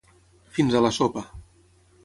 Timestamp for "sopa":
0.97-1.25